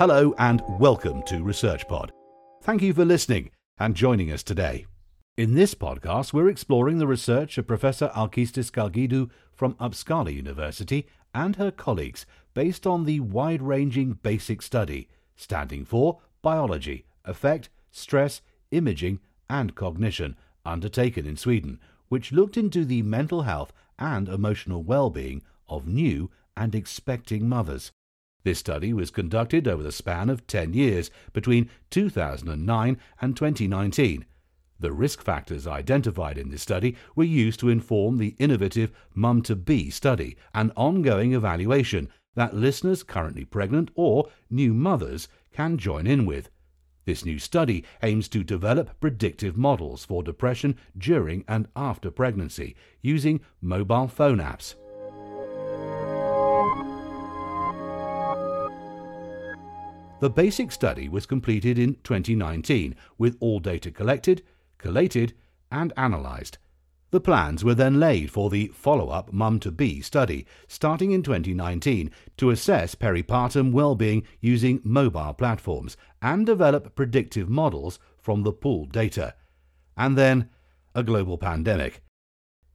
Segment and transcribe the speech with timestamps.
[0.00, 2.08] Hello and welcome to ResearchPod.
[2.62, 4.86] Thank you for listening and joining us today.
[5.36, 11.56] In this podcast, we're exploring the research of Professor Alkistis Skalkidou from Uppsala University and
[11.56, 12.24] her colleagues
[12.54, 15.06] based on the wide ranging BASIC study,
[15.36, 19.20] standing for Biology, effect, Stress, Imaging,
[19.50, 21.78] and Cognition, undertaken in Sweden,
[22.08, 27.92] which looked into the mental health and emotional well being of new and expecting mothers.
[28.42, 34.24] This study was conducted over the span of 10 years between 2009 and 2019
[34.80, 39.54] the risk factors identified in this study were used to inform the innovative Mum to
[39.54, 46.24] Be study, an ongoing evaluation that listeners currently pregnant or new mothers can join in
[46.24, 46.50] with.
[47.04, 53.40] This new study aims to develop predictive models for depression during and after pregnancy using
[53.60, 54.76] mobile phone apps.
[60.20, 64.42] The basic study was completed in 2019 with all data collected,
[64.76, 65.32] collated,
[65.72, 66.58] and analysed.
[67.10, 71.22] The plans were then laid for the follow up Mum to Be study, starting in
[71.22, 78.92] 2019, to assess peripartum well-being using mobile platforms and develop predictive models from the pooled
[78.92, 79.34] data.
[79.96, 80.50] And then,
[80.94, 82.02] a global pandemic.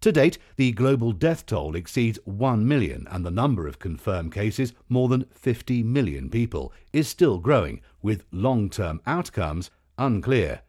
[0.00, 4.72] To date, the global death toll exceeds 1 million, and the number of confirmed cases,
[4.88, 10.62] more than 50 million people, is still growing, with long term outcomes unclear.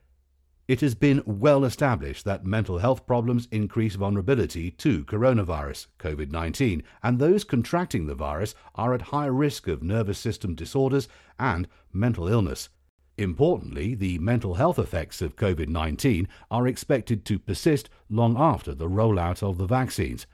[0.68, 6.84] It has been well established that mental health problems increase vulnerability to coronavirus, COVID 19,
[7.02, 11.08] and those contracting the virus are at higher risk of nervous system disorders
[11.40, 12.68] and mental illness.
[13.18, 18.90] Importantly, the mental health effects of COVID 19 are expected to persist long after the
[18.90, 20.26] rollout of the vaccines.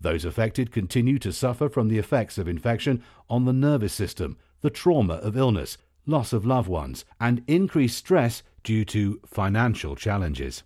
[0.00, 4.70] Those affected continue to suffer from the effects of infection on the nervous system, the
[4.70, 5.76] trauma of illness,
[6.06, 10.62] loss of loved ones, and increased stress due to financial challenges.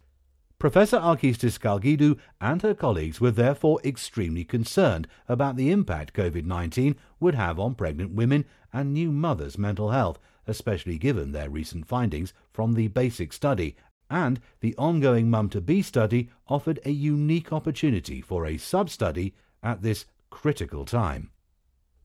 [0.59, 6.97] Professor Alkistis Skalkidou and her colleagues were therefore extremely concerned about the impact COVID 19
[7.21, 12.33] would have on pregnant women and new mothers' mental health, especially given their recent findings
[12.53, 13.77] from the BASIC study.
[14.11, 19.35] And the ongoing Mum to Be study offered a unique opportunity for a sub study
[19.63, 21.31] at this critical time.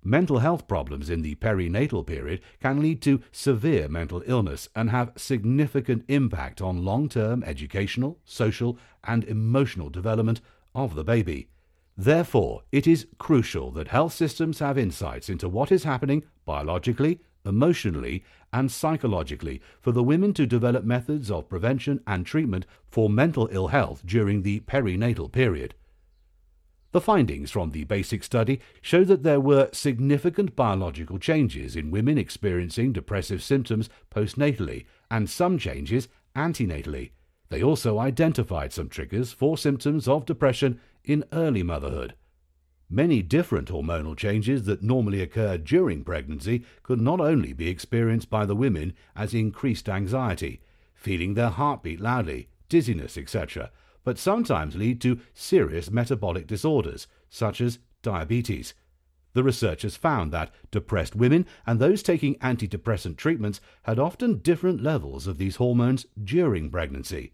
[0.04, 5.12] Mental health problems in the perinatal period can lead to severe mental illness and have
[5.18, 10.40] significant impact on long term educational, social, and emotional development
[10.74, 11.50] of the baby.
[11.98, 18.24] Therefore, it is crucial that health systems have insights into what is happening biologically, emotionally,
[18.52, 23.68] and psychologically for the women to develop methods of prevention and treatment for mental ill
[23.68, 25.76] health during the perinatal period.
[26.92, 32.18] The findings from the basic study show that there were significant biological changes in women
[32.18, 37.12] experiencing depressive symptoms postnatally and some changes antenatally.
[37.50, 42.16] They also identified some triggers for symptoms of depression in early motherhood.
[42.92, 48.48] Many different hormonal changes that normally occur during pregnancy could not only be experienced by
[48.48, 50.60] the women as increased anxiety,
[50.96, 53.70] feeling their heartbeat loudly, dizziness, etc.,
[54.04, 58.74] but sometimes lead to serious metabolic disorders, such as diabetes.
[59.34, 65.28] The researchers found that depressed women and those taking antidepressant treatments had often different levels
[65.28, 67.34] of these hormones during pregnancy.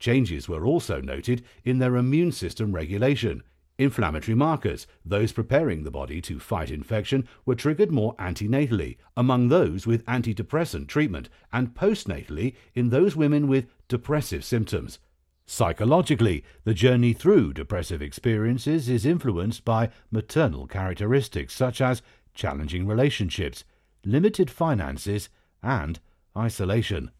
[0.00, 3.44] Changes were also noted in their immune system regulation.
[3.78, 9.86] Inflammatory markers, those preparing the body to fight infection, were triggered more antenatally among those
[9.86, 14.98] with antidepressant treatment and postnatally in those women with depressive symptoms.
[15.44, 22.02] Psychologically, the journey through depressive experiences is influenced by maternal characteristics such as
[22.34, 23.62] challenging relationships,
[24.04, 25.28] limited finances,
[25.62, 26.00] and
[26.36, 27.10] isolation.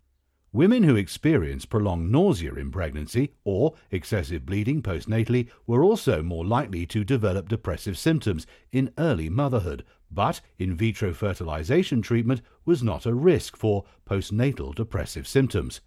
[0.57, 6.87] Women who experienced prolonged nausea in pregnancy or excessive bleeding postnatally were also more likely
[6.87, 13.13] to develop depressive symptoms in early motherhood, but in vitro fertilization treatment was not a
[13.13, 15.83] risk for postnatal depressive symptoms.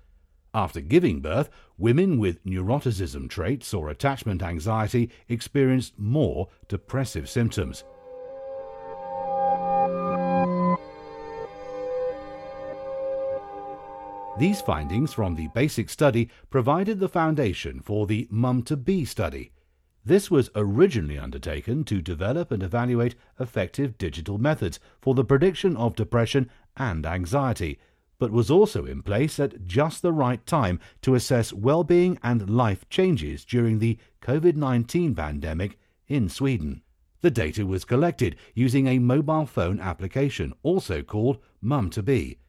[0.54, 1.50] After giving birth,
[1.80, 7.84] women with neuroticism traits or attachment anxiety experienced more depressive symptoms.
[14.40, 19.52] These findings from the basic study provided the foundation for the Mum to Be study.
[20.06, 25.98] This was originally undertaken to develop and evaluate effective digital methods for the prediction of
[25.98, 27.80] depression and anxiety
[28.18, 32.88] but was also in place at just the right time to assess well-being and life
[32.90, 35.78] changes during the COVID-19 pandemic
[36.08, 36.82] in Sweden.
[37.20, 42.40] The data was collected using a mobile phone application, also called Mum to Be.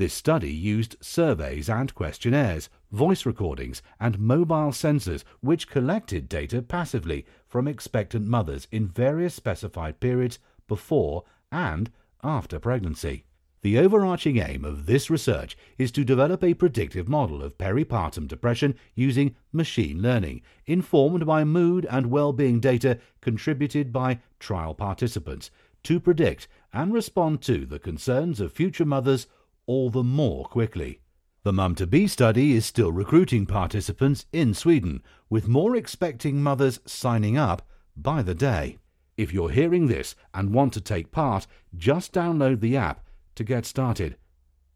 [0.00, 7.26] This study used surveys and questionnaires, voice recordings, and mobile sensors which collected data passively
[7.46, 11.90] from expectant mothers in various specified periods before and
[12.24, 13.24] after pregnancy.
[13.60, 18.76] The overarching aim of this research is to develop a predictive model of peripartum depression
[18.94, 25.50] using machine learning, informed by mood and well-being data contributed by trial participants,
[25.82, 29.26] to predict and respond to the concerns of future mothers
[29.70, 30.98] all the more quickly.
[31.44, 36.80] The Mum to Be study is still recruiting participants in Sweden, with more expecting mothers
[36.86, 37.62] signing up
[37.96, 38.78] by the day.
[39.16, 41.46] If you're hearing this and want to take part,
[41.76, 43.06] just download the app
[43.36, 44.16] to get started.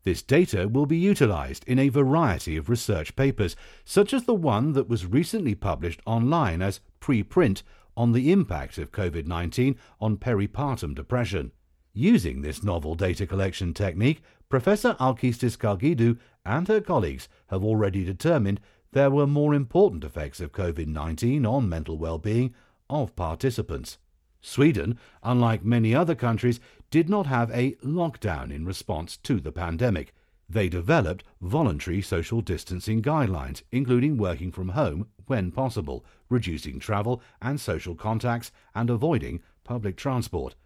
[0.04, 4.74] This data will be utilized in a variety of research papers, such as the one
[4.74, 7.64] that was recently published online as preprint
[7.96, 11.50] on the impact of COVID 19 on peripartum depression.
[11.96, 18.60] Using this novel data collection technique, Professor Alkistis Skalkidou and her colleagues have already determined
[18.90, 22.52] there were more important effects of COVID 19 on mental well being
[22.90, 23.98] of participants.
[24.40, 26.58] Sweden, unlike many other countries,
[26.90, 30.12] did not have a lockdown in response to the pandemic.
[30.48, 37.60] They developed voluntary social distancing guidelines, including working from home when possible, reducing travel and
[37.60, 40.56] social contacts, and avoiding public transport.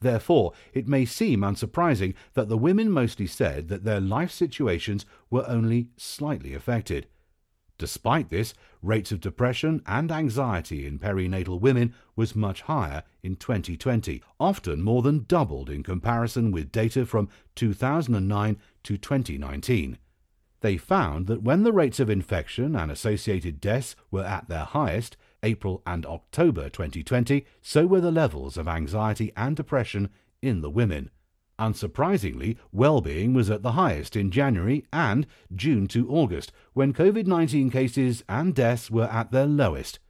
[0.00, 5.48] Therefore, it may seem unsurprising that the women mostly said that their life situations were
[5.48, 7.06] only slightly affected.
[7.78, 14.22] Despite this, rates of depression and anxiety in perinatal women was much higher in 2020,
[14.40, 19.98] often more than doubled in comparison with data from 2009 to 2019.
[20.60, 25.18] They found that when the rates of infection and associated deaths were at their highest,
[25.46, 30.10] April and October 2020, so were the levels of anxiety and depression
[30.42, 31.08] in the women.
[31.56, 38.24] Unsurprisingly, well-being was at the highest in January and June to August, when COVID-19 cases
[38.28, 40.00] and deaths were at their lowest.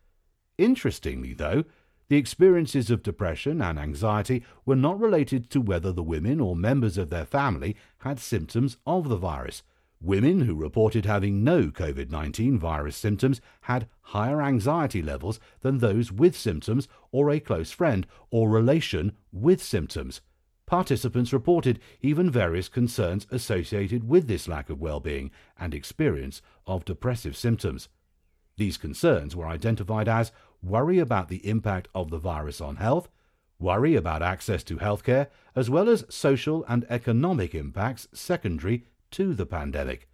[0.56, 1.64] Interestingly, though,
[2.08, 6.96] the experiences of depression and anxiety were not related to whether the women or members
[6.96, 9.62] of their family had symptoms of the virus.
[10.00, 16.12] Women who reported having no COVID 19 virus symptoms had higher anxiety levels than those
[16.12, 20.20] with symptoms or a close friend or relation with symptoms.
[20.66, 27.36] Participants reported even various concerns associated with this lack of well-being and experience of depressive
[27.36, 27.88] symptoms.
[28.56, 30.32] These concerns were identified as
[30.62, 33.08] worry about the impact of the virus on health,
[33.58, 39.46] worry about access to healthcare, as well as social and economic impacts secondary to the
[39.46, 40.08] pandemic.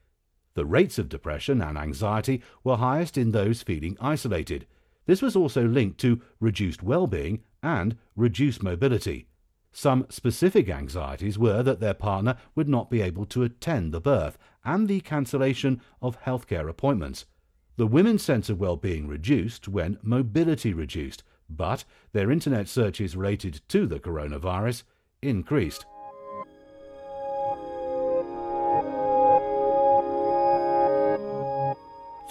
[0.55, 4.67] The rates of depression and anxiety were highest in those feeling isolated.
[5.07, 9.27] This was also linked to reduced well-being and reduced mobility.
[9.73, 14.37] Some specific anxieties were that their partner would not be able to attend the birth
[14.65, 17.25] and the cancellation of healthcare appointments.
[17.77, 23.87] The women's sense of well-being reduced when mobility reduced, but their internet searches related to
[23.87, 24.83] the coronavirus
[25.23, 25.87] increased.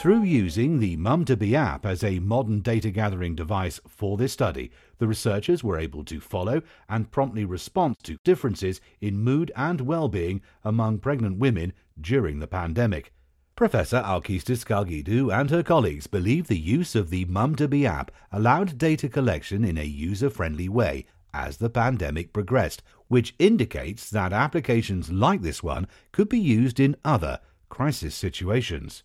[0.01, 5.07] Through using the Mum2Be app as a modern data gathering device for this study, the
[5.07, 10.97] researchers were able to follow and promptly respond to differences in mood and well-being among
[10.97, 13.14] pregnant women during the pandemic.
[13.56, 19.07] Professor Alkistis Skalkidou and her colleagues believe the use of the Mum2Be app allowed data
[19.07, 25.61] collection in a user-friendly way as the pandemic progressed, which indicates that applications like this
[25.61, 29.04] one could be used in other crisis situations.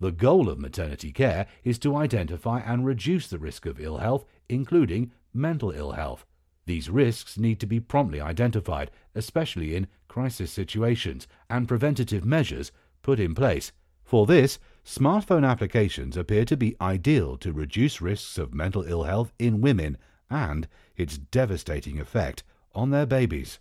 [0.00, 4.24] The goal of maternity care is to identify and reduce the risk of ill health,
[4.48, 6.26] including mental ill health.
[6.66, 12.72] These risks need to be promptly identified, especially in crisis situations, and preventative measures
[13.02, 13.70] put in place.
[14.02, 19.32] For this, smartphone applications appear to be ideal to reduce risks of mental ill health
[19.38, 19.96] in women
[20.28, 22.42] and its devastating effect
[22.74, 23.60] on their babies.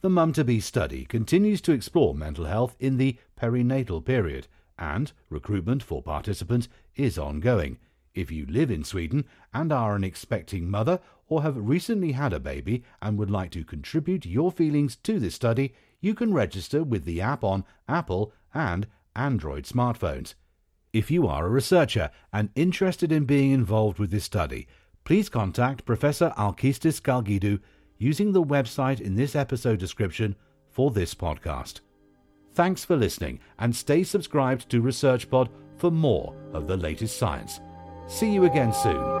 [0.00, 4.46] The Mum to Be study continues to explore mental health in the perinatal period
[4.78, 7.78] and recruitment for participants is ongoing.
[8.14, 12.40] If you live in Sweden and are an expecting mother or have recently had a
[12.40, 17.04] baby and would like to contribute your feelings to this study, you can register with
[17.04, 20.34] the app on Apple and Android smartphones.
[20.92, 24.66] If you are a researcher and interested in being involved with this study,
[25.04, 27.60] please contact Professor Alkistis Skalkidou
[27.98, 30.34] using the website in this episode description
[30.70, 31.80] for this podcast.
[32.58, 37.60] Thanks for listening and stay subscribed to ResearchPod for more of the latest science.
[38.08, 39.17] See you again soon.